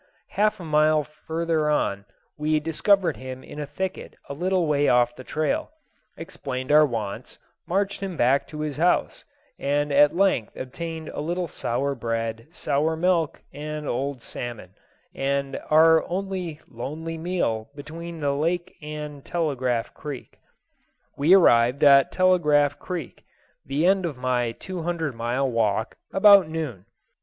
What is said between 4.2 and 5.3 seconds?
a little way off the